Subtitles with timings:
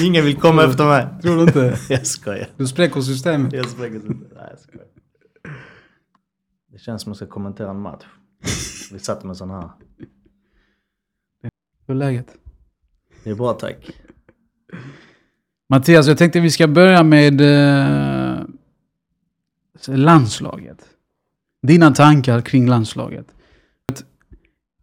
[0.00, 1.06] Ingen vill komma efter mig.
[1.22, 1.78] Tror du inte?
[1.88, 2.48] Jag skojar.
[2.56, 3.52] Du spräcker systemet.
[3.52, 4.34] Jag spräcker inte.
[4.34, 4.86] Nej, jag skojar.
[6.72, 8.04] Det känns som att jag ska kommentera en match.
[8.92, 9.70] Vi satt med sån här.
[11.86, 12.26] Hur är läget?
[13.24, 13.90] Det är bra tack.
[15.68, 18.44] Mattias, jag tänkte vi ska börja med eh,
[19.86, 20.88] landslaget.
[21.62, 23.34] Dina tankar kring landslaget.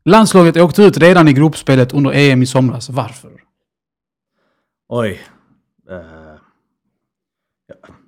[0.06, 2.90] Landslaget åkte ut redan i gruppspelet under EM i somras.
[2.90, 3.32] Varför?
[4.90, 5.20] Oj.
[5.90, 6.38] Ja,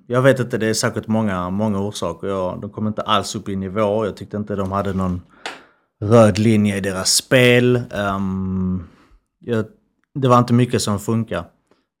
[0.06, 2.26] jag vet inte, det är säkert många, många orsaker.
[2.26, 4.06] Jag, de kom inte alls upp i nivå.
[4.06, 5.22] Jag tyckte inte de hade någon
[6.02, 7.82] röd linje i deras spel.
[8.16, 8.88] Um,
[9.38, 9.64] jag,
[10.14, 11.44] det var inte mycket som funkar.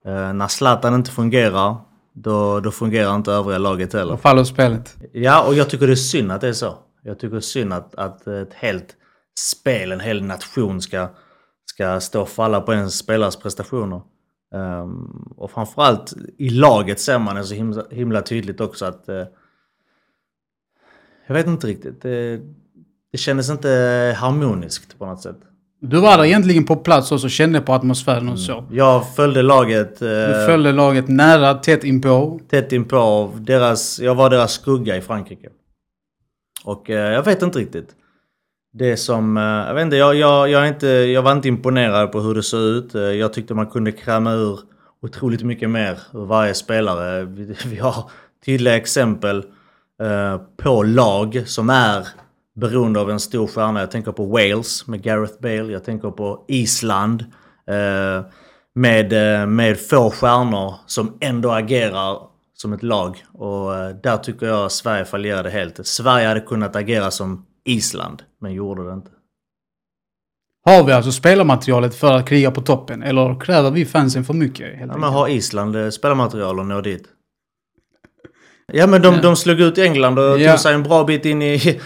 [0.06, 1.76] Uh, när Zlatan inte fungerar,
[2.14, 4.12] då, då fungerar inte övriga laget heller.
[4.12, 4.96] Då faller spelet.
[5.12, 6.74] Ja, och jag tycker det är synd att det är så.
[7.02, 8.96] Jag tycker det är synd att, att ett helt
[9.38, 11.08] spel, en hel nation ska,
[11.66, 14.00] ska stå och falla på en spelares prestationer.
[14.54, 19.08] Um, och framförallt i laget ser man det så himla, himla tydligt också att...
[19.08, 19.24] Uh,
[21.26, 22.02] jag vet inte riktigt.
[22.02, 22.40] Det,
[23.12, 23.68] det kändes inte
[24.18, 25.36] harmoniskt på något sätt.
[25.80, 28.64] Du var där egentligen på plats och kände på atmosfären och så.
[28.70, 30.02] Jag följde laget...
[30.02, 32.40] Uh, Du följde laget nära, tätt inpå.
[32.48, 33.32] tätt inpå.
[33.40, 35.48] Deras, jag var deras skugga i Frankrike.
[36.64, 37.96] Och uh, jag vet inte riktigt.
[38.74, 42.12] Det som, eh, jag vet inte jag, jag, jag, är inte, jag var inte imponerad
[42.12, 42.94] på hur det såg ut.
[42.94, 44.60] Eh, jag tyckte man kunde kräma ur
[45.02, 47.24] otroligt mycket mer ur varje spelare.
[47.24, 48.10] Vi, vi har
[48.44, 49.44] tydliga exempel
[50.02, 52.08] eh, på lag som är
[52.56, 53.80] beroende av en stor stjärna.
[53.80, 55.72] Jag tänker på Wales med Gareth Bale.
[55.72, 57.24] Jag tänker på Island.
[58.74, 59.12] Med,
[59.48, 62.18] med få stjärnor som ändå agerar
[62.54, 63.24] som ett lag.
[63.32, 63.70] Och
[64.02, 65.86] där tycker jag Sverige fallerade helt.
[65.86, 69.10] Sverige hade kunnat agera som Island, men gjorde det inte.
[70.64, 73.02] Har vi alltså spelarmaterialet för att kriga på toppen?
[73.02, 74.80] Eller kräver vi fansen för mycket?
[74.80, 77.04] Ja, men har Island eh, spelarmaterial och nå dit?
[78.72, 79.20] Ja men de, Ja.
[79.22, 80.50] de slog ut England och Ja.
[80.52, 81.80] tog sig en bra bit in i...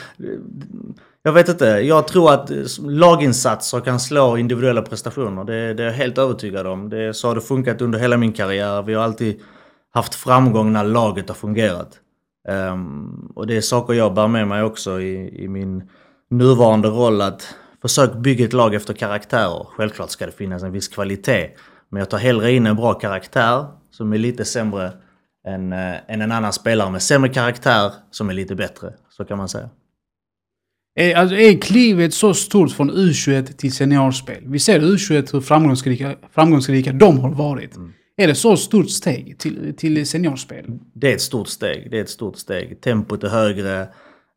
[1.22, 1.64] Jag vet inte.
[1.66, 5.44] Jag tror att eh, laginsatser kan slå individuella prestationer.
[5.44, 6.88] Det, det är jag helt övertygad om.
[6.88, 8.82] Det, så har det funkat under hela min karriär.
[8.82, 9.40] Vi har alltid
[9.94, 11.98] haft framgång när laget har fungerat.
[12.48, 15.90] Ehm, och det är saker jag bär med mig också i, i min
[16.30, 17.20] nuvarande roll.
[17.20, 19.66] Att försök bygga ett lag efter karaktärer.
[19.76, 21.50] Självklart ska det finnas en viss kvalitet.
[21.88, 24.92] Men jag tar hellre in en bra karaktär som är lite sämre
[25.46, 28.92] än, eh, än en annan spelare med sämre karaktär som är lite bättre.
[29.10, 29.70] Så kan man säga.
[30.98, 34.42] Är, alltså, är klivet så stort från U21 till seniorspel?
[34.46, 37.76] Vi ser U21 hur framgångsrika, framgångsrika de har varit.
[37.76, 37.92] Mm.
[38.16, 40.64] Är det så stort steg till, till seniorspel?
[40.92, 41.90] Det är ett stort steg.
[41.90, 42.80] Det är ett stort steg.
[42.80, 43.80] Tempot är högre.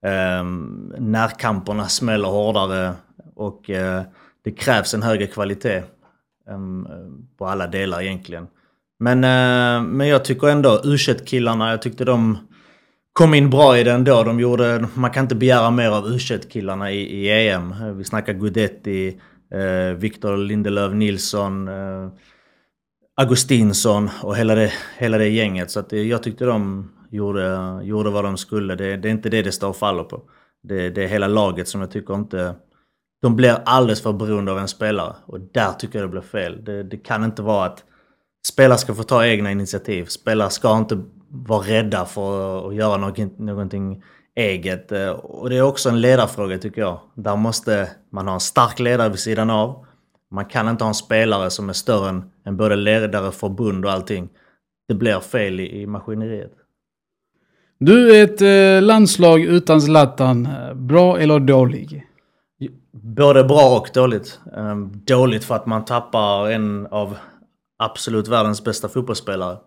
[0.05, 0.43] Eh,
[0.97, 2.93] närkamperna smäller hårdare.
[3.35, 4.03] Och eh,
[4.43, 5.83] det krävs en högre kvalitet.
[6.47, 6.57] eh,
[7.37, 8.47] på alla delar egentligen.
[8.99, 12.37] Men, eh, men jag tycker ändå u killarna jag tyckte de
[13.13, 14.23] kom in bra i det ändå.
[14.23, 16.17] De gjorde, man kan inte begära mer av u
[16.49, 17.97] killarna i, i EM.
[17.97, 19.19] Vi snackar Gudetti,
[19.53, 21.67] eh, Victor Lindelöf Nilsson.
[21.67, 22.09] Eh,
[23.19, 25.71] Augustinsson och hela det, hela det gänget.
[25.71, 28.75] Så att jag tyckte de gjorde, gjorde vad de skulle.
[28.75, 30.21] Det, det är inte det det står och faller på.
[30.63, 32.55] Det, det är hela laget som jag tycker inte...
[33.21, 35.15] De blir alldeles för beroende av en spelare.
[35.25, 36.63] Och där tycker jag det blir fel.
[36.63, 37.83] Det, det kan inte vara att
[38.47, 40.05] spelare ska få ta egna initiativ.
[40.05, 44.03] Spelare ska inte vara rädda för att göra någonting, någonting
[44.35, 44.91] eget.
[45.21, 46.99] Och det är också en ledarfråga tycker jag.
[47.15, 49.85] Där måste man ha en stark ledare vid sidan av.
[50.31, 53.91] Man kan inte ha en spelare som är större än, än både ledare, förbund och
[53.91, 54.29] allting.
[54.87, 56.51] Det blir fel i, i maskineriet.
[57.79, 60.45] Du är ett eh, landslag utan Zlatan.
[60.45, 62.05] Eh, Bra eller dålig?
[62.91, 64.39] Både bra och dåligt.
[64.55, 67.17] Ehm, dåligt för att man tappar en av
[67.77, 69.57] absolut världens bästa fotbollsspelare.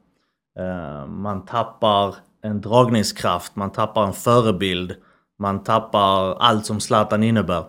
[0.59, 4.95] Ehm, man tappar en dragningskraft, man tappar en förebild.
[5.39, 7.65] Man tappar allt som Zlatan innebär.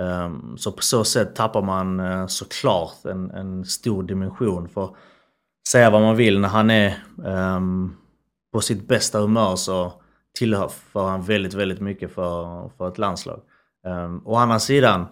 [0.00, 4.68] Ehm, så på så sätt tappar man eh, såklart en, en stor dimension.
[4.68, 4.96] För
[5.68, 6.94] säga vad man vill, när han är
[7.26, 7.94] ehm,
[8.52, 9.92] på sitt bästa humör så
[10.38, 13.40] tillhör han väldigt, väldigt mycket för, för ett landslag.
[13.86, 15.06] Um, å andra sidan,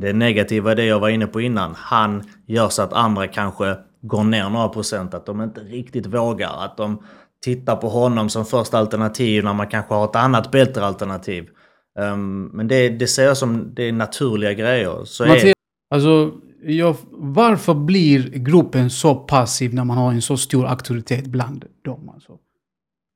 [0.00, 1.74] det negativa är det jag var inne på innan.
[1.74, 5.14] Han gör så att andra kanske går ner några procent.
[5.14, 6.64] Att de inte riktigt vågar.
[6.64, 7.02] Att de
[7.44, 11.48] tittar på honom som första alternativ när man kanske har ett annat bättre alternativ.
[11.98, 15.04] Um, men det, det ser jag som det är naturliga grejer.
[15.04, 15.54] Så är, Mattias,
[15.90, 16.32] alltså,
[16.64, 22.10] jag, varför blir gruppen så passiv när man har en så stor auktoritet bland dem?
[22.14, 22.32] Alltså?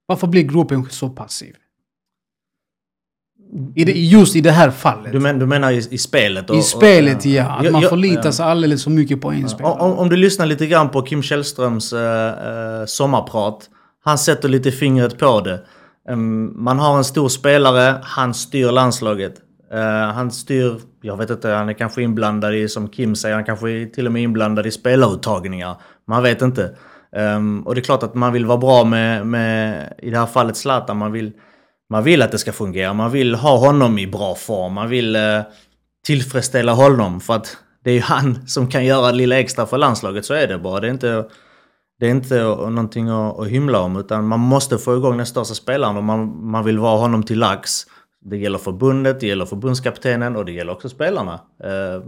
[0.07, 1.55] Varför blir gruppen så passiv?
[3.75, 5.13] I det, just i det här fallet.
[5.13, 6.51] Du, men, du menar i, i spelet?
[6.51, 7.45] Och, I spelet, och, ja.
[7.51, 9.73] Att Jag- man förlitar sig alldeles för mycket på en spelare.
[9.73, 13.71] Om, om du lyssnar lite grann på Kim Källströms eh, sommarprat.
[14.05, 15.61] Han sätter lite fingret på det.
[16.09, 19.35] Ehm, man har en stor spelare, han styr landslaget.
[19.73, 23.45] Ehm, han styr, jag vet inte, han är kanske inblandad i, som Kim säger, han
[23.45, 25.77] kanske är till och med inblandad i spelaruttagningar.
[26.07, 26.77] Man vet inte.
[27.17, 30.27] Ehm, och det är klart att man vill vara bra med, med i det här
[30.27, 30.97] fallet Zlatan.
[30.97, 31.33] Man vill,
[31.91, 34.73] man vill att det ska fungera, man vill ha honom i bra form.
[34.73, 35.41] Man vill eh,
[36.07, 39.79] tillfredsställa honom för att det är ju han som kan göra det lilla extra för
[39.79, 40.81] landslaget, så är det bara.
[40.81, 41.25] Det är inte,
[42.01, 45.55] det är inte någonting att, att hymla om utan man måste få igång den största
[45.55, 47.87] spelaren och man, man vill vara honom till lax.
[48.21, 51.41] Det gäller förbundet, det gäller förbundskaptenen och det gäller också spelarna.
[51.65, 52.03] Eh,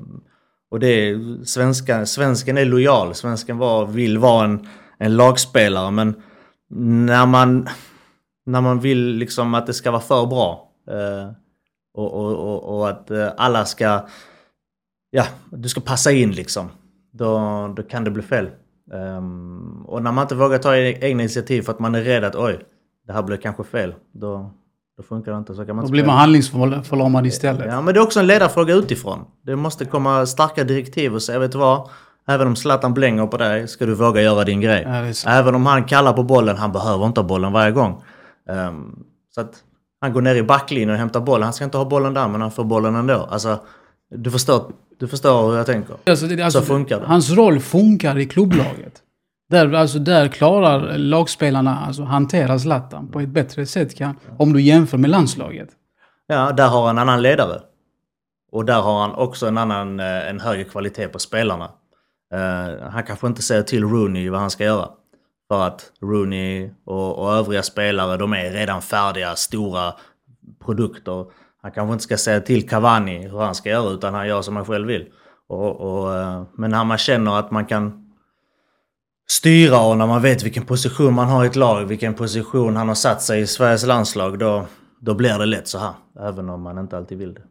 [0.70, 4.68] och det är, svenska, svensken är lojal, svensken var, vill vara en,
[4.98, 6.14] en lagspelare men
[6.74, 7.68] när man,
[8.46, 11.32] när man vill liksom att det ska vara för bra eh,
[11.94, 14.06] och, och, och, och att eh, alla ska
[15.10, 16.70] ja, du ska passa in liksom.
[17.12, 17.38] Då,
[17.76, 18.50] då kan det bli fel.
[18.92, 22.24] Ehm, och när man inte vågar ta e- egna initiativ för att man är rädd
[22.24, 22.58] att oj,
[23.06, 23.94] det här blir kanske fel.
[24.12, 24.50] Då,
[24.96, 25.54] då funkar det inte.
[25.54, 27.66] Så kan man Då blir man handlingsförlamad istället.
[27.66, 29.18] Ja, men det är också en ledarfråga utifrån.
[29.42, 31.88] Det måste komma starka direktiv och säga, vet du vad?
[32.28, 34.82] Även om Zlatan blänger på dig ska du våga göra din grej.
[35.24, 35.30] Ja.
[35.30, 38.02] Även om han kallar på bollen, han behöver inte ha bollen varje gång.
[38.48, 38.98] Ehm,
[39.34, 39.54] så att
[40.00, 41.42] han går ner i backlinjen och hämtar bollen.
[41.42, 43.28] Han ska inte ha bollen där, men han får bollen ändå.
[43.30, 43.58] Alltså,
[44.14, 45.96] du förstår, du förstår hur jag tänker.
[46.06, 47.06] Alltså, det, alltså, Så funkar det.
[47.06, 49.02] Hans roll funkar i klubblaget.
[49.50, 54.62] Där, alltså, där klarar lagspelarna alltså hantera Zlatan på ett bättre sätt kan, om du
[54.62, 55.68] jämför med landslaget.
[56.26, 57.60] Ja, där har han en annan ledare.
[58.52, 61.70] Och där har han också en annan, eh, en högre kvalitet på spelarna.
[62.34, 64.88] Eh, han kanske inte säger till Rooney vad han ska göra.
[65.48, 69.94] För att Rooney och, och övriga spelare, de är redan färdiga, stora
[70.64, 71.26] produkter.
[71.62, 74.56] Han kanske inte ska säga till Cavani hur han ska göra, utan han gör som
[74.56, 75.06] han själv vill.
[75.48, 78.02] Och, och, eh, men när man känner att man kan
[79.28, 82.88] styra och när man vet vilken position man har i ett lag, vilken position han
[82.88, 84.66] har satt sig i Sveriges landslag, då,
[85.00, 85.92] då blir det lätt så här.
[86.20, 87.42] Även om man inte alltid vill det.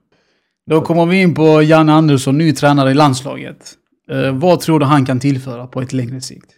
[0.70, 3.74] Då kommer vi in på Janne Andersson, ny tränare i landslaget.
[4.10, 6.52] Eh, vad tror du han kan tillföra på ett längre sikt?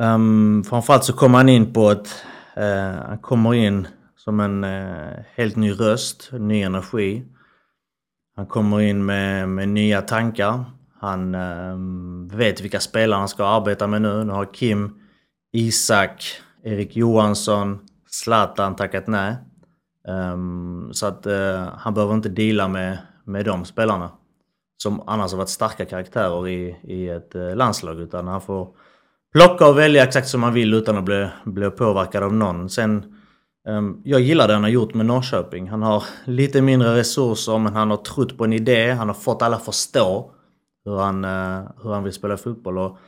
[0.00, 2.08] Um, framförallt så kommer han in på ett...
[2.56, 3.86] eh, han kommer in
[4.24, 7.24] som en eh, helt ny röst, ny energi.
[8.36, 10.64] Han kommer in med, med nya tankar.
[11.00, 11.76] Han eh,
[12.36, 14.24] vet vilka spelare han ska arbeta med nu.
[14.24, 15.00] Nu har Kim,
[15.52, 16.24] Isak,
[16.64, 17.78] Erik Johansson,
[18.10, 19.36] Zlatan tackat nej.
[20.08, 24.10] Um, så att eh, han behöver inte deala med, med de spelarna.
[24.82, 28.00] Som annars har varit starka karaktärer i, i ett eh, landslag.
[28.00, 28.68] Utan han får
[29.32, 32.70] plocka och välja exakt som han vill utan att bli, bli påverkad av någon.
[32.70, 33.19] Sen,
[33.68, 35.68] Ehm, jag gillar det han har gjort med Norrköping.
[35.68, 38.90] Han har lite mindre resurser men han har trott på en idé.
[38.90, 40.30] Han har fått alla förstå
[40.84, 42.78] hur han, eh, hur han vill spela fotboll.
[42.78, 42.98] Och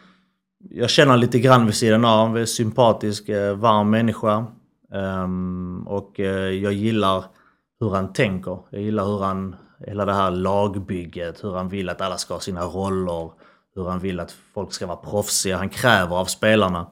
[0.70, 2.28] jag känner lite grann vid sidan av.
[2.28, 4.46] Han är sympatisk, eh, varm människa.
[4.94, 7.25] Ehm, och eh, jag gillar
[7.81, 8.58] hur han tänker.
[8.70, 9.56] Jag gillar hur han,
[9.87, 13.31] hela det här lagbygget, hur han vill att alla ska ha sina roller.
[13.75, 15.56] Hur han vill att folk ska vara proffsiga.
[15.56, 16.87] Han kräver av spelarna.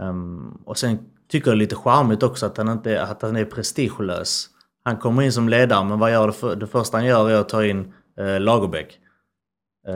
[0.00, 0.98] Ehm, och sen
[1.30, 4.46] tycker är lite charmigt också att han, inte, att han är prestigelös.
[4.84, 7.34] Han kommer in som ledare men vad gör det, för, det första han gör är
[7.40, 8.98] att ta in eh, Lagerbäck.
[9.88, 9.94] Eh,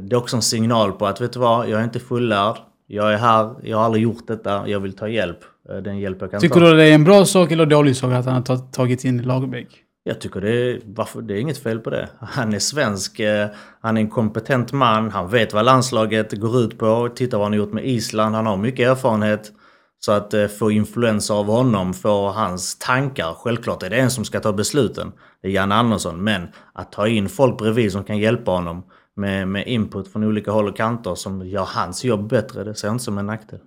[0.00, 2.56] det är också en signal på att vet du vad, jag är inte fullärd.
[2.86, 5.38] Jag är här, jag har aldrig gjort detta, jag vill ta hjälp.
[5.70, 6.66] Eh, den hjälp jag kan Tycker ta.
[6.66, 9.22] du det är en bra sak eller dålig sak att han har ta- tagit in
[9.22, 9.68] Lagerbäck?
[10.02, 12.08] Jag tycker det är, varför, det är inget fel på det.
[12.20, 13.48] Han är svensk, eh,
[13.80, 17.08] han är en kompetent man, han vet vad landslaget går ut på.
[17.14, 19.52] Titta vad han har gjort med Island, han har mycket erfarenhet.
[20.00, 23.34] Så att eh, få influenser av honom, få hans tankar.
[23.34, 25.12] Självklart är det en som ska ta besluten.
[25.42, 26.24] Det är Jan Andersson.
[26.24, 28.82] Men att ta in folk bredvid som kan hjälpa honom
[29.16, 32.88] med, med input från olika håll och kanter som gör hans jobb bättre, det ser
[32.88, 33.60] jag inte som en nackdel.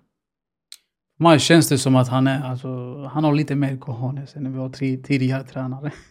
[1.17, 4.57] För mig känns det som att han är, alltså, han har lite mer cojones än
[4.57, 5.91] våra tri- tidigare tränare.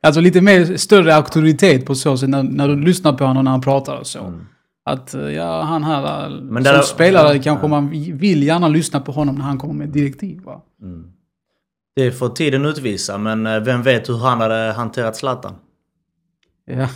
[0.00, 3.50] Alltså lite mer, större auktoritet på så sätt när, när du lyssnar på honom när
[3.50, 4.18] han pratar och så.
[4.18, 4.46] Mm.
[4.84, 7.68] Att eh, ja, han här, Men Men som spelare ja, kanske ja.
[7.68, 10.40] man vill gärna lyssna på honom när han kommer med direktiv.
[10.42, 10.62] Va?
[11.96, 15.54] Det får tiden utvisa, men eh, vem vet hur han hade hanterat Zlatan?
[16.64, 16.88] Ja.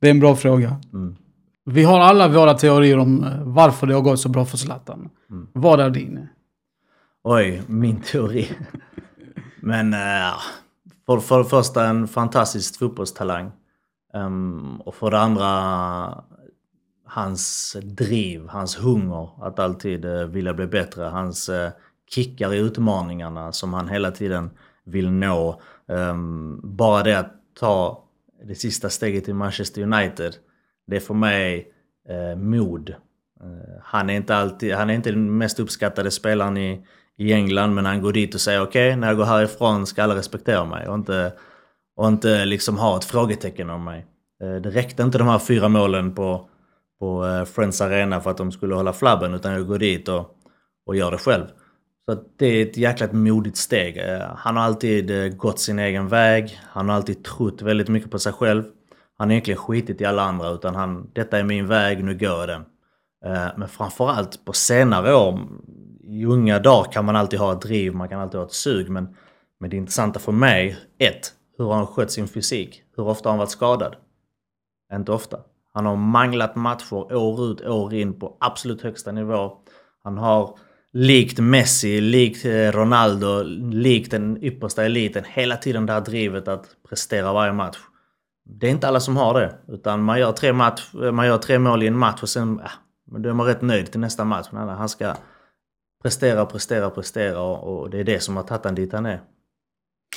[0.00, 0.76] Det är en bra fråga.
[0.92, 1.16] Mm.
[1.64, 5.10] Vi har alla våra teorier om eh, varför det har gått så bra för Zlatan.
[5.30, 5.48] Mm.
[5.52, 6.28] Vad är din?
[7.24, 8.48] Oj, min teori.
[9.60, 10.34] Men äh,
[11.06, 13.50] för, för det första en fantastisk fotbollstalang.
[14.14, 16.24] Ehm, och för det andra
[17.12, 21.04] hans driv, hans hunger att alltid eh, vilja bli bättre.
[21.04, 21.70] Hans eh,
[22.10, 24.50] kickar i utmaningarna som han hela tiden
[24.84, 25.60] vill nå.
[25.86, 28.04] Um, bara det att ta
[28.44, 30.34] det sista steget i Manchester United,
[30.86, 31.72] det är för mig
[32.08, 32.90] eh, mod.
[32.90, 37.74] Uh, han, är inte alltid, han är inte den mest uppskattade spelaren i, i England
[37.74, 40.64] men han går dit och säger okej, okay, när jag går härifrån ska alla respektera
[40.64, 41.32] mig och inte,
[41.96, 44.06] och inte liksom ha ett frågetecken om mig.
[44.44, 46.48] Uh, det räckte inte de här fyra målen på,
[47.02, 50.36] på eh, Friends Arena för att de skulle hålla flabben utan jag går dit och,
[50.86, 51.44] och gör det själv.
[52.06, 53.96] Så det är ett jäkla modigt steg.
[53.96, 56.60] Eh, han har alltid eh, gått sin egen väg.
[56.62, 58.64] Han har alltid trott väldigt mycket på sig själv.
[59.18, 62.28] Han har egentligen skitit i alla andra utan han, detta är min väg, nu går
[62.28, 62.64] jag den.
[63.56, 65.38] Men framförallt på senare år,
[66.04, 68.90] i unga dagar kan man alltid ha ett driv, man kan alltid ha ett sug.
[68.90, 69.16] Men,
[69.60, 72.82] men det intressanta för mig, ett, hur har han skött sin fysik?
[72.96, 73.96] Hur ofta har han varit skadad?
[74.94, 75.38] Inte ofta.
[75.74, 79.52] Han har manglat matcher år ut, år in på absolut högsta nivå.
[80.04, 80.58] Han har
[80.92, 85.24] likt Messi, likt eh, Ronaldo, likt den yppersta eliten.
[85.26, 87.78] Hela tiden det här drivet att prestera varje match.
[88.44, 89.54] Det är inte alla som har det.
[89.68, 92.60] Utan man gör tre, match, eh, man gör tre mål i en match och sen
[92.60, 92.66] äh,
[93.18, 94.48] då är man rätt nöjd till nästa match.
[94.50, 95.14] Men han ska
[96.02, 99.20] prestera, prestera, prestera och, det är det som har tagit honom dit han är.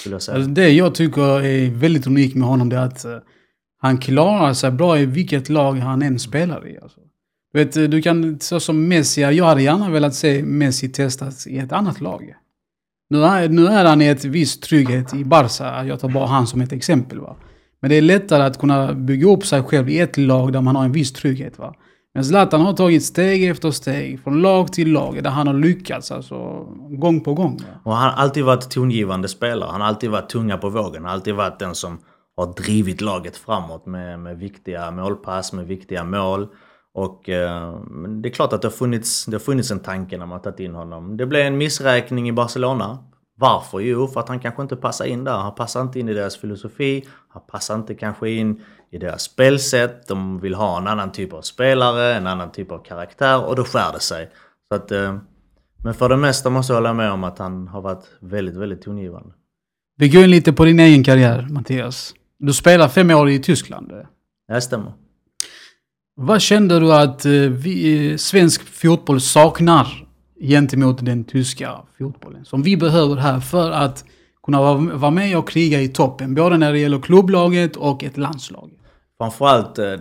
[0.06, 3.18] Jag alltså det jag tycker är väldigt unikt med honom det är att eh,
[3.86, 6.78] han klarar sig bra i vilket lag han än spelar i.
[6.82, 7.00] Alltså.
[7.54, 11.72] Vet, du kan, så som Messi, jag hade gärna velat se Messi testas i ett
[11.72, 12.34] annat lag.
[13.10, 16.48] Nu är, nu är han i ett viss trygghet i Barca, jag tar bara han
[16.48, 17.20] som ett exempel.
[17.20, 17.36] Va?
[17.80, 20.76] Men det är lättare att kunna bygga upp sig själv i ett lag där man
[20.76, 21.60] har en viss trygghet.
[21.60, 21.76] Va?
[22.14, 26.12] Men Zlatan har tagit steg efter steg, från lag till lag, där han har lyckats
[26.12, 26.36] alltså,
[26.90, 27.58] gång på gång.
[27.58, 27.80] Va?
[27.84, 29.70] Och han har alltid varit tongivande spelare.
[29.72, 30.96] Han har alltid varit tunga på vågen.
[30.96, 31.98] Han har alltid varit den som
[32.38, 36.48] har drivit laget framåt med, med viktiga målpass, med viktiga mål.
[36.94, 37.80] Och eh,
[38.22, 40.60] det är klart att det har, funnits, det har funnits en tanke när man tagit
[40.60, 41.18] in honom.
[41.18, 42.98] Det blev en missräkning i Barcelona.
[43.38, 43.80] Varför?
[43.80, 45.38] Jo, för att han kanske inte passar in där.
[45.38, 47.06] Han passar inte in i deras filosofi.
[47.30, 48.62] Han passar inte kanske in
[48.92, 50.08] i deras spelsätt.
[50.08, 53.64] De vill ha en annan typ av spelare, en annan typ av karaktär och då
[53.64, 54.30] skär det sig.
[54.70, 55.18] Så att, eh,
[55.84, 58.82] men för det mesta måste jag hålla med om att han har varit väldigt, väldigt
[58.82, 59.34] tongivande.
[59.98, 62.14] Vi går in lite på din egen karriär, Mattias.
[62.38, 63.92] Du spelar fem år i Tyskland.
[64.48, 64.94] Det stämmer.
[66.16, 70.08] Vad kände du att eh, vi, eh, svensk fotboll saknar
[70.42, 72.46] gentemot den tyska fotbollen?
[72.46, 74.06] Som vi behöver här för att
[74.44, 76.36] kunna vara med och kriga i toppen.
[76.36, 78.72] Både när det gäller klubblaget och ett landslag.
[79.18, 79.94] Framförallt eh,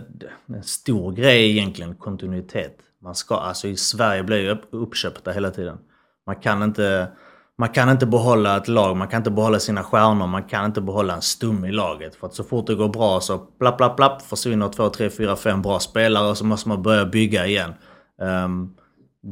[0.47, 2.77] en stor grej egentligen kontinuitet.
[3.01, 5.77] Man ska, alltså i Sverige blir ju uppköpta hela tiden.
[6.25, 7.07] Man kan inte
[7.57, 10.81] man kan inte behålla ett lag, man kan inte behålla sina stjärnor, man kan inte
[10.81, 12.15] behålla en stum i laget.
[12.15, 15.35] För att så fort det går bra så plapp, plapp, plapp försvinner två, tre, fyra,
[15.35, 17.73] fem bra spelare och så måste man börja bygga igen.
[18.21, 18.75] Um,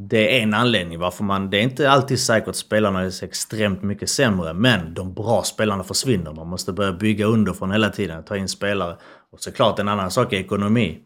[0.08, 1.50] det är en anledning varför man...
[1.50, 5.42] Det är inte alltid säkert att spelarna är så extremt mycket sämre, men de bra
[5.42, 6.32] spelarna försvinner.
[6.32, 8.96] Man måste börja bygga underifrån hela tiden, ta in spelare.
[9.32, 10.98] Och såklart en annan sak är ekonomi.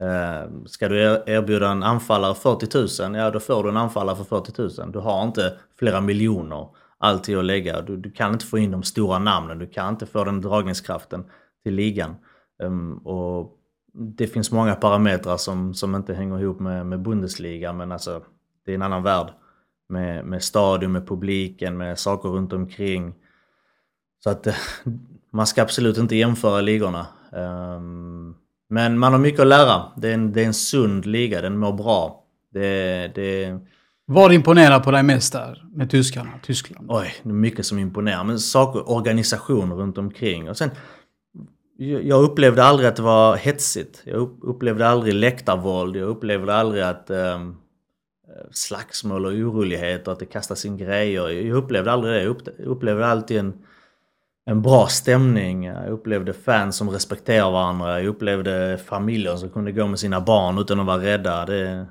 [0.00, 4.16] Ehm, ska du e- erbjuda en anfallare 40 000, ja då får du en anfallare
[4.16, 4.92] för 40 000.
[4.92, 7.80] Du har inte flera miljoner alltid att lägga.
[7.80, 11.24] Du, du kan inte få in de stora namnen, du kan inte få den dragningskraften
[11.62, 12.14] till ligan.
[12.62, 13.52] Ehm, och
[13.94, 18.22] det finns många parametrar som, som inte hänger ihop med, med Bundesliga, men alltså
[18.64, 19.32] det är en annan värld.
[19.88, 23.14] Med, med stadion, med publiken, med saker runt omkring.
[24.24, 24.46] Så att
[25.30, 27.06] man ska absolut inte jämföra ligorna.
[27.32, 28.34] Ehm,
[28.68, 29.82] men man har mycket att lära.
[29.96, 32.24] Det är en, det är en sund liga, den mår bra.
[32.54, 33.58] Det, det...
[34.06, 36.86] Vad imponerar på dig mest där med tyskarna, Tyskland?
[36.90, 38.24] Oj, det är mycket som imponerar.
[38.24, 40.50] Men saker, organisation runt omkring.
[40.50, 40.70] Och sen,
[41.78, 44.02] jag upplevde aldrig att det var hetsigt.
[44.04, 45.96] Jag upplevde aldrig läktarvåld.
[45.96, 47.56] Jag upplevde aldrig att um,
[48.50, 51.28] slagsmål och oroligheter, att det kastas in grejer.
[51.28, 52.22] Jag upplevde aldrig det.
[52.22, 53.54] Jag upplevde alltid en
[54.46, 55.64] en bra stämning.
[55.64, 58.00] Jag upplevde fans som respekterar varandra.
[58.00, 61.46] Jag upplevde familjer som kunde gå med sina barn utan att vara rädda.
[61.46, 61.86] Det,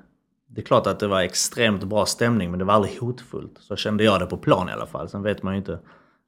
[0.48, 3.58] det är klart att det var extremt bra stämning men det var aldrig hotfullt.
[3.60, 5.10] Så kände jag det på plan i alla fall.
[5.10, 5.80] Sen vet man ju inte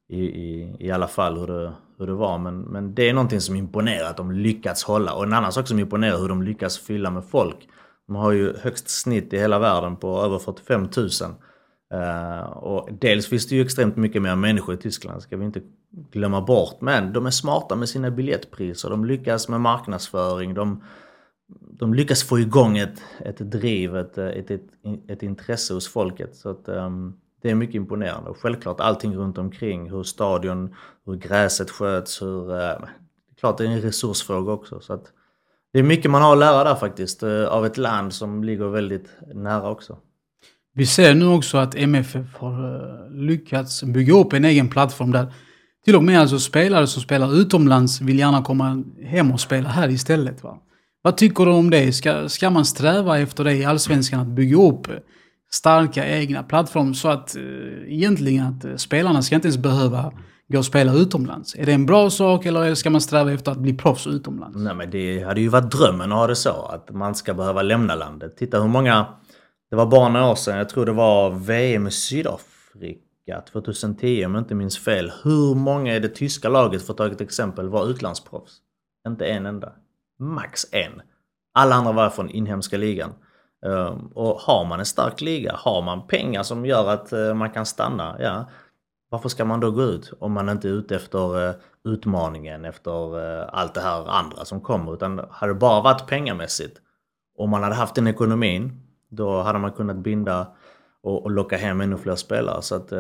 [0.10, 2.38] i, i, i alla fall hur det, hur det var.
[2.38, 5.14] Men, men det är någonting som imponerar att de lyckats hålla.
[5.14, 7.58] Och en annan sak som imponerar hur de lyckas fylla med folk.
[8.08, 11.10] De har ju högst snitt i hela världen på över 45 000.
[11.94, 15.62] Uh, och dels finns det ju extremt mycket mer människor i Tyskland, ska vi inte
[16.12, 16.82] glömma bort.
[16.82, 20.84] Men de är smarta med sina biljettpriser, de lyckas med marknadsföring, de,
[21.80, 24.62] de lyckas få igång ett, ett driv, ett, ett, ett,
[25.08, 26.36] ett intresse hos folket.
[26.36, 28.30] Så att, um, det är mycket imponerande.
[28.30, 30.76] Och självklart allting runt omkring, hur stadion,
[31.06, 32.52] hur gräset sköts, hur...
[32.52, 32.86] Uh,
[33.40, 34.80] klart det är en resursfråga också.
[34.80, 35.12] Så att,
[35.74, 38.68] det är mycket man har att lära där faktiskt, uh, av ett land som ligger
[38.68, 39.98] väldigt nära också.
[40.78, 45.34] Vi ser nu också att MFF har eh, lyckats bygga upp en egen plattform där
[45.86, 49.90] till och med alltså spelare som spelar utomlands vill gärna komma hem och spela här
[49.90, 50.44] istället.
[50.44, 50.58] Va?
[51.02, 51.94] Vad tycker du om det?
[51.94, 54.88] Ska, ska man sträva efter det i Allsvenskan att bygga upp
[55.52, 57.44] starka egna plattformar så att eh,
[57.94, 60.12] egentligen att eh, spelarna ska inte ens behöva
[60.48, 61.56] gå och spela utomlands?
[61.56, 64.58] Är det en bra sak eller ska man sträva efter att bli proffs utomlands?
[64.58, 66.66] Nej men det hade ju varit drömmen att ha det så.
[66.66, 68.38] Att man ska behöva lämna landet.
[68.38, 69.06] Titta hur många...
[69.70, 74.36] Det var bara några år sedan, jag tror det var VM i Sydafrika 2010 om
[74.36, 75.12] jag inte minns fel.
[75.24, 78.58] Hur många i det tyska laget, för att ta ett exempel, var utlandsproffs?
[79.08, 79.74] Inte en enda.
[80.20, 81.02] Max en.
[81.54, 83.14] Alla andra var från inhemska ligan.
[83.66, 87.50] Ehm, och har man en stark liga, har man pengar som gör att eh, man
[87.50, 88.50] kan stanna, ja.
[89.10, 91.56] Varför ska man då gå ut om man inte är ute efter eh,
[91.86, 94.94] utmaningen, efter eh, allt det här andra som kommer?
[94.94, 96.78] Utan hade det bara varit pengamässigt,
[97.38, 100.48] om man hade haft den ekonomin, då hade man kunnat binda
[101.04, 102.62] och, och locka hem ännu fler spelare.
[102.62, 102.92] Så att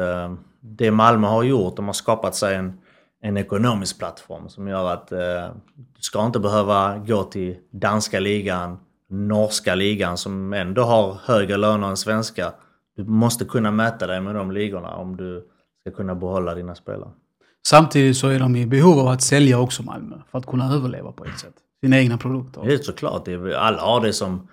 [0.60, 2.80] det Malmö har gjort, de har skapat sig en,
[3.22, 8.80] en ekonomisk plattform som gör att eh, du ska inte behöva gå till danska ligan,
[9.10, 12.54] norska ligan som ändå har högre löner än svenska.
[12.96, 15.48] Du måste kunna mäta dig med de ligorna om du
[15.82, 17.10] ska kunna behålla dina spelare.
[17.68, 21.12] Samtidigt så är de i behov av att sälja också Malmö för att kunna överleva
[21.12, 21.54] på ett sätt.
[21.84, 22.62] Sina egna produkter.
[22.66, 23.28] Det är såklart.
[23.58, 24.48] Alla har det som...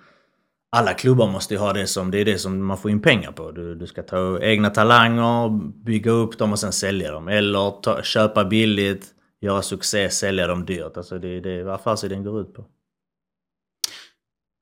[0.75, 2.11] Alla klubbar måste ju ha det som...
[2.11, 3.51] Det är det som man får in pengar på.
[3.51, 5.49] Du, du ska ta egna talanger,
[5.85, 7.27] bygga upp dem och sen sälja dem.
[7.27, 9.07] Eller ta, köpa billigt,
[9.41, 10.97] göra succé, sälja dem dyrt.
[10.97, 12.65] Alltså det är det affärsidén går ut på.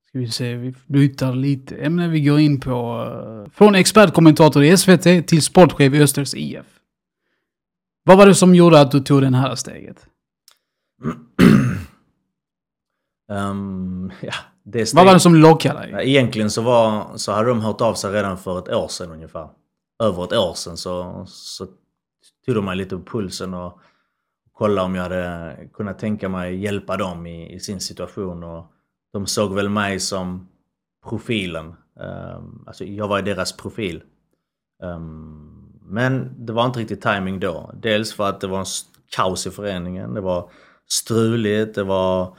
[0.07, 2.07] Ska vi se, vi byter lite ämne.
[2.07, 3.03] Vi går in på...
[3.03, 6.65] Uh, från expertkommentator i SVT till sportchef i Östers IF.
[8.03, 10.07] Vad var det som gjorde att du tog det här steget?
[13.29, 14.93] um, ja, det.
[14.93, 16.09] Vad var det som lockade dig?
[16.09, 19.49] Egentligen så, var, så hade de hört av sig redan för ett år sedan ungefär.
[20.03, 21.65] Över ett år sedan så, så
[22.45, 23.79] tog de mig lite på pulsen och
[24.53, 28.43] kollade om jag hade kunnat tänka mig hjälpa dem i, i sin situation.
[28.43, 28.65] Och
[29.13, 30.47] de såg väl mig som
[31.09, 31.75] profilen.
[32.35, 34.03] Um, alltså jag var deras profil.
[34.83, 37.71] Um, men det var inte riktigt timing då.
[37.73, 38.65] Dels för att det var en
[39.15, 40.13] kaos i föreningen.
[40.13, 40.49] Det var
[40.87, 42.37] struligt, det var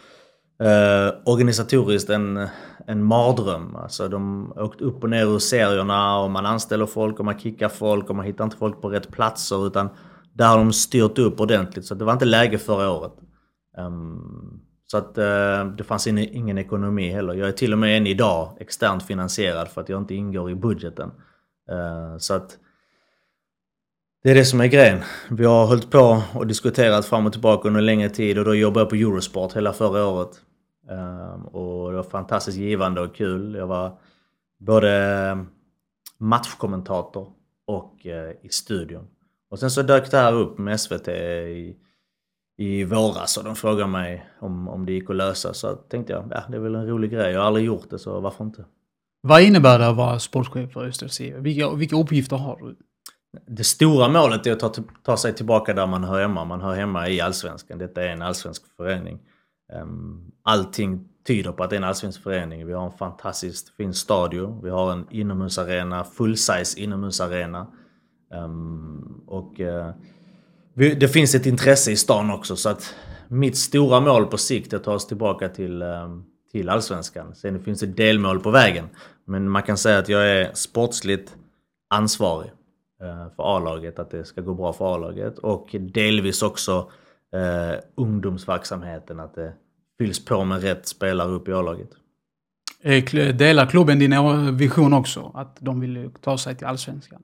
[0.64, 2.48] Eh, organisatoriskt en,
[2.86, 3.76] en mardröm.
[3.76, 7.68] Alltså de åkte upp och ner ur serierna och man anställer folk och man kickar
[7.68, 9.88] folk och man hittar inte folk på rätt platser utan
[10.32, 11.86] där har de styrt upp ordentligt.
[11.86, 13.12] Så det var inte läge förra året.
[13.78, 17.34] Um, så att eh, det fanns in, ingen ekonomi heller.
[17.34, 20.54] Jag är till och med än idag externt finansierad för att jag inte ingår i
[20.54, 21.10] budgeten.
[21.72, 22.58] Uh, så att
[24.22, 25.00] det är det som är grejen.
[25.30, 28.54] Vi har hållit på och diskuterat fram och tillbaka under en längre tid och då
[28.54, 30.40] jobbade jag på Eurosport hela förra året.
[30.90, 33.54] Eh, och det var fantastiskt givande och kul.
[33.54, 33.98] Jag var
[34.58, 35.44] både
[36.18, 37.32] matchkommentator
[37.66, 39.06] och eh, i studion.
[39.50, 41.76] Och sen så dök det här upp med SVT i
[42.56, 45.54] i våras och de frågade mig om, om det gick att lösa.
[45.54, 47.32] Så tänkte jag, ja det är väl en rolig grej.
[47.32, 48.64] Jag har aldrig gjort det så varför inte?
[49.20, 52.76] Vad innebär det att vara sportchef för Östers vilka, vilka uppgifter har du?
[53.46, 56.44] Det stora målet är att ta, ta sig tillbaka där man hör hemma.
[56.44, 57.78] Man hör hemma i Allsvenskan.
[57.78, 59.20] Detta är en allsvensk förening.
[59.74, 62.66] Ehm, allting tyder på att det är en allsvensk förening.
[62.66, 64.60] Vi har en fantastiskt fin stadion.
[64.62, 67.66] Vi har en inomhusarena, full-size inomhusarena.
[68.34, 69.90] Ehm, och eh,
[70.74, 72.94] det finns ett intresse i stan också så att
[73.28, 77.34] mitt stora mål på sikt är att ta oss tillbaka till, ehm, till Allsvenskan.
[77.34, 78.88] Sen finns det delmål på vägen.
[79.24, 81.36] Men man kan säga att jag är sportsligt
[81.88, 82.50] ansvarig
[83.02, 85.38] eh, för A-laget, att det ska gå bra för A-laget.
[85.38, 86.90] Och delvis också
[87.32, 89.52] eh, ungdomsverksamheten, att det
[89.98, 91.90] fylls på med rätt spelare upp i A-laget.
[93.38, 95.32] Delar klubben din vision också?
[95.34, 97.22] Att de vill ta sig till Allsvenskan?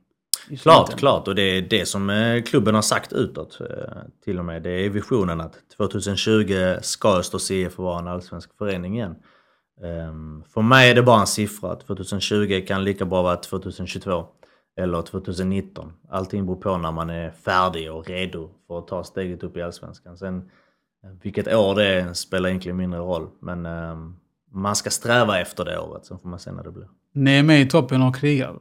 [0.63, 1.29] Klart, klart.
[1.29, 3.67] Och det är det som eh, klubben har sagt utåt eh,
[4.25, 4.63] till och med.
[4.63, 9.17] Det är visionen att 2020 ska Östers IF vara en allsvensk förening igen.
[9.83, 11.77] Ehm, för mig är det bara en siffra.
[11.77, 14.27] 2020 kan lika bra vara 2022
[14.81, 15.93] eller 2019.
[16.11, 19.63] Allting beror på när man är färdig och redo för att ta steget upp i
[19.63, 20.19] Allsvenskan.
[20.19, 20.43] Sen eh,
[21.23, 23.29] vilket år det är spelar egentligen mindre roll.
[23.41, 24.17] Men ehm,
[24.53, 26.89] man ska sträva efter det året, sen får man se när det blir.
[27.15, 28.55] Ni är med i toppen och krigar?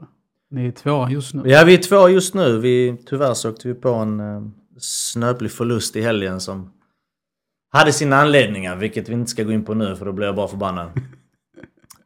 [0.52, 1.42] Ni är tvåa just nu?
[1.46, 2.60] Ja, vi är tvåa just nu.
[2.60, 4.48] Vi, tyvärr så åkte vi på en uh,
[4.78, 6.74] snöplig förlust i helgen som
[7.72, 10.36] hade sina anledningar, vilket vi inte ska gå in på nu för då blir jag
[10.36, 10.88] bara förbannad.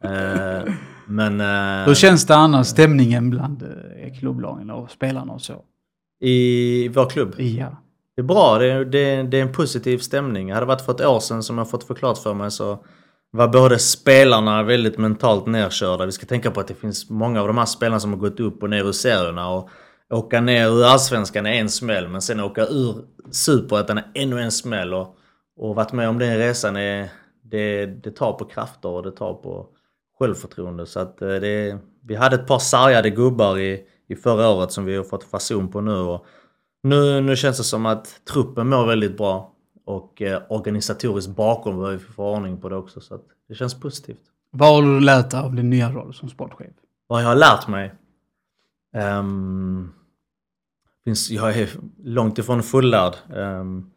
[0.06, 0.74] uh,
[1.08, 1.42] men...
[1.42, 5.64] Uh, Hur känns det annars, stämningen bland uh, klubblagen och spelarna och så?
[6.20, 7.36] I vår klubb?
[7.38, 7.83] Ja.
[8.16, 10.54] Det är bra, det är, det, är, det är en positiv stämning.
[10.54, 12.86] Hade det varit för ett år sedan som jag fått förklarat för mig så
[13.32, 16.06] var både spelarna väldigt mentalt nerkörda.
[16.06, 18.40] Vi ska tänka på att det finns många av de här spelarna som har gått
[18.40, 19.50] upp och ner ur serierna.
[19.50, 19.70] Och
[20.10, 22.96] åka ner ur Allsvenskan är en smäll, men sen åka ur
[23.32, 24.94] Superettan är ännu en smäll.
[24.94, 25.18] Och,
[25.60, 27.10] och varit med om den resan, är,
[27.44, 29.68] det, det tar på krafter och det tar på
[30.20, 30.86] självförtroende.
[30.86, 34.86] Så att eh, det, vi hade ett par sargade gubbar i, i förra året som
[34.86, 35.98] vi har fått fason på nu.
[35.98, 36.26] Och
[36.84, 39.54] nu, nu känns det som att truppen mår väldigt bra
[39.86, 43.02] och eh, organisatoriskt bakom vad vi får ordning på det också.
[43.02, 44.22] Så det känns positivt.
[44.52, 46.74] Vad har du lärt dig av din nya roll som sportchef?
[47.08, 47.94] Vad jag har lärt mig?
[48.96, 49.94] Um,
[51.04, 51.70] finns, jag är
[52.04, 53.14] långt ifrån fullärd.
[53.30, 53.92] Um,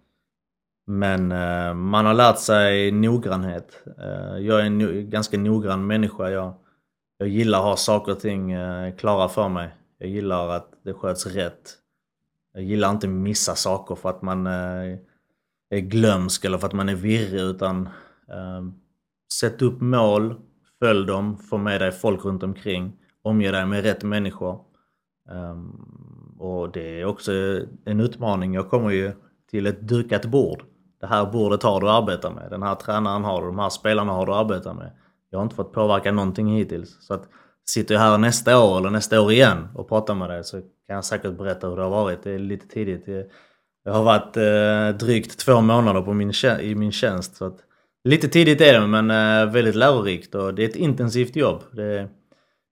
[0.87, 3.83] men uh, man har lärt sig noggrannhet.
[3.99, 6.31] Uh, jag är en no ganska noggrann människa.
[6.31, 6.55] Jag,
[7.19, 9.75] jag gillar att ha saker och ting uh, klara för mig.
[9.99, 11.75] Jag gillar att det sköts rätt.
[12.57, 14.99] Jag gillar inte missa saker för att man eh,
[15.71, 17.89] är glömsk eller för att man är virrig utan
[18.29, 18.65] eh,
[19.41, 20.35] sätt upp mål,
[20.79, 22.93] följ dem, få med dig folk runt omkring,
[23.23, 24.61] omge dig med rätt människor.
[25.31, 25.71] Ehm,
[26.39, 27.33] och det är också
[27.85, 28.55] en utmaning.
[28.55, 29.13] Jag kommer ju
[29.51, 30.65] till ett dukat bord.
[31.01, 32.51] Det här bordet har du att arbeta med.
[32.51, 34.91] Den här tränaren har du, de här spelarna har du att arbeta med.
[35.31, 36.97] Jag har inte fått påverka någonting hittills.
[37.01, 37.29] Så att
[37.71, 40.97] sitter jag här nästa år eller nästa år igen och pratar med dig så kan
[40.97, 42.23] jag säkert berätta hur det har varit.
[42.23, 43.05] Det är lite tidigt.
[43.85, 47.37] Jag har varit eh, drygt två månader på min, i min tjänst.
[47.37, 47.59] Så att,
[48.05, 51.63] lite tidigt är det men eh, väldigt lärorikt och det är ett intensivt jobb.
[51.73, 52.09] Det,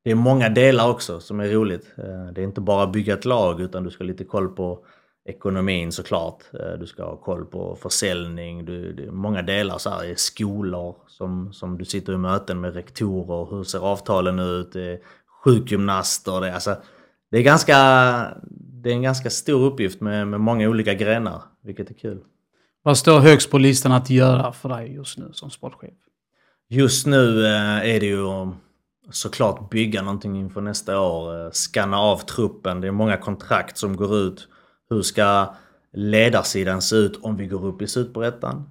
[0.04, 1.94] det är många delar också som är roligt.
[1.98, 4.86] Eh, det är inte bara bygga ett lag utan du ska ha lite koll på
[5.24, 6.42] ekonomin såklart.
[6.52, 8.64] Eh, du ska ha koll på försäljning.
[8.64, 12.60] Du, det är många delar så här i skolor som, som du sitter i möten
[12.60, 13.56] med rektorer.
[13.56, 14.72] Hur ser avtalen ut?
[14.72, 14.98] Det är
[15.44, 16.40] sjukgymnaster.
[16.40, 16.76] Det är, alltså,
[17.30, 17.76] det är, ganska,
[18.82, 22.20] det är en ganska stor uppgift med, med många olika grenar, vilket är kul.
[22.82, 25.94] Vad står högst på listan att göra för dig just nu som sportchef?
[26.68, 28.52] Just nu eh, är det ju
[29.10, 31.44] såklart bygga någonting inför nästa år.
[31.44, 32.80] Eh, skanna av truppen.
[32.80, 34.48] Det är många kontrakt som går ut.
[34.90, 35.54] Hur ska
[35.92, 38.68] ledarsidan se ut om vi går upp i Superettan?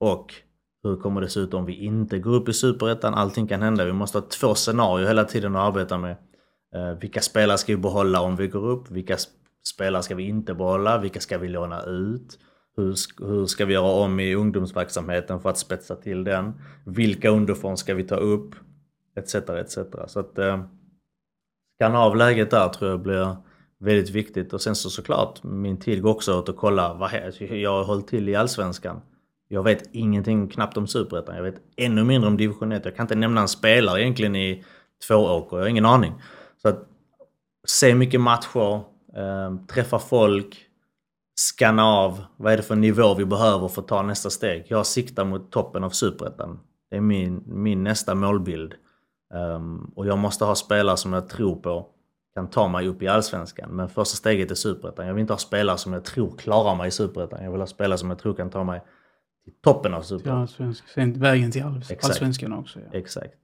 [0.00, 0.34] Och
[0.82, 3.14] hur kommer det se ut om vi inte går upp i Superettan?
[3.14, 3.84] Allting kan hända.
[3.84, 6.16] Vi måste ha två scenarier hela tiden att arbeta med.
[6.74, 8.90] Eh, vilka spelare ska vi behålla om vi går upp?
[8.90, 9.16] Vilka
[9.74, 10.98] spelare ska vi inte behålla?
[10.98, 12.38] Vilka ska vi låna ut?
[12.76, 12.94] Hur,
[13.26, 16.52] hur ska vi göra om i ungdomsverksamheten för att spetsa till den?
[16.86, 18.54] Vilka underifrån ska vi ta upp?
[19.16, 19.34] etc.
[19.34, 19.78] etc.
[20.06, 20.64] Så att eh,
[21.78, 23.36] skanna av läget där tror jag blir
[23.82, 24.52] väldigt viktigt.
[24.52, 26.94] Och sen så såklart, min tid går också åt att kolla.
[26.94, 29.00] Vad, jag har hållit till i Allsvenskan.
[29.48, 31.36] Jag vet ingenting knappt om Superettan.
[31.36, 32.84] Jag vet ännu mindre om Division 1.
[32.84, 34.64] Jag kan inte nämna en spelare egentligen i
[35.08, 35.48] två år.
[35.50, 36.12] Jag har ingen aning.
[36.62, 36.88] Så att
[37.66, 38.74] se mycket matcher,
[39.16, 40.66] äh, träffa folk,
[41.34, 44.64] skanna av vad är det för nivå vi behöver för att ta nästa steg.
[44.68, 46.60] Jag siktar mot toppen av Superettan.
[46.90, 48.74] Det är min, min nästa målbild.
[49.34, 51.86] Um, och jag måste ha spelare som jag tror på
[52.34, 53.70] kan ta mig upp i Allsvenskan.
[53.70, 55.06] Men första steget är Superettan.
[55.06, 57.44] Jag vill inte ha spelare som jag tror klarar mig i Superettan.
[57.44, 58.80] Jag vill ha spelare som jag tror kan ta mig
[59.44, 60.74] till toppen av Superettan.
[60.94, 61.62] Sen vägen till
[62.02, 62.78] Allsvenskan också.
[62.80, 62.98] Ja.
[62.98, 63.34] Exakt.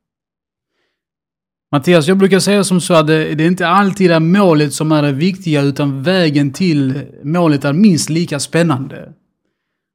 [1.72, 4.92] Mattias, jag brukar säga som så att det, det är inte alltid är målet som
[4.92, 9.12] är det viktiga, utan vägen till målet är minst lika spännande.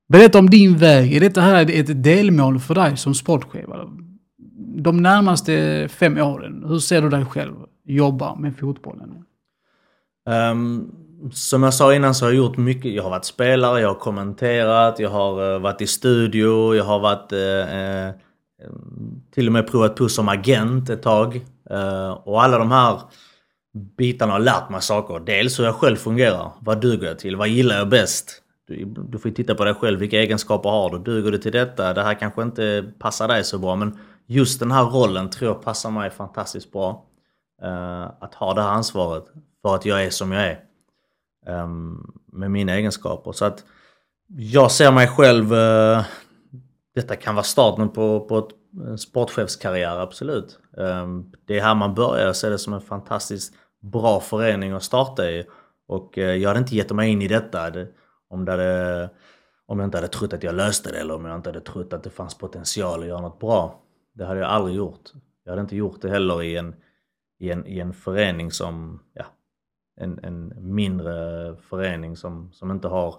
[0.10, 1.14] Berätta om din väg.
[1.14, 3.66] Är detta här ett delmål för dig som sportchef?
[4.76, 7.54] De närmaste fem åren, hur ser du dig själv
[7.86, 9.26] jobba med fotbollen?
[10.30, 10.96] Um,
[11.32, 12.94] som jag sa innan så har jag gjort mycket.
[12.94, 17.00] Jag har varit spelare, jag har kommenterat, jag har uh, varit i studio, jag har
[17.00, 18.14] varit uh, uh,
[19.34, 21.42] till och med provat på som agent ett tag.
[22.24, 23.00] och alla de här
[23.98, 25.20] bitarna har lärt mig saker.
[25.20, 26.52] Dels hur jag själv fungerar.
[26.60, 27.36] Vad duger jag till?
[27.36, 28.42] Vad gillar jag bäst?
[28.68, 30.00] Du, du får titta på dig själv.
[30.00, 30.98] Vilka egenskaper har du?
[31.00, 31.94] Duger du till detta?
[31.94, 35.62] Det här kanske inte passar dig så bra men just den här rollen tror jag
[35.62, 37.06] passar mig fantastiskt bra.
[37.64, 39.26] Uh, att ha det här ansvaret
[39.62, 40.60] för att jag är som jag är.
[41.64, 43.32] Um, med mina egenskaper.
[43.32, 43.64] Så att
[44.28, 46.04] jag ser mig själv, uh,
[46.96, 48.50] detta kan vara starten på, på ett
[48.88, 50.60] eh, sportchefskarriär, absolut.
[50.78, 54.84] Um, det är här man börjar, jag ser det som en fantastiskt bra förening att
[54.84, 55.46] starta i.
[55.88, 57.88] Och uh, jag hade inte gett mig in i detta det,
[58.30, 59.10] om, det hade,
[59.68, 61.94] om jag inte hade trott att jag löste det eller om jag inte hade trott
[61.94, 63.83] att det fanns potential att göra något bra.
[64.14, 65.10] Det hade jag aldrig gjort.
[65.44, 66.76] Jag hade inte gjort det heller i en,
[67.40, 69.26] i en, i en förening som, ja,
[69.96, 73.16] en, en mindre förening som, som inte har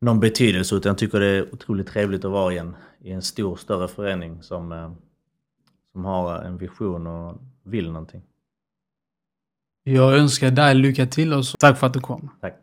[0.00, 3.22] någon betydelse utan jag tycker det är otroligt trevligt att vara i en, i en
[3.22, 4.92] stor, större förening som, eh,
[5.92, 8.22] som har en vision och vill någonting.
[9.82, 12.30] Jag önskar dig lycka till och tack för att du kom.
[12.40, 12.56] Tack.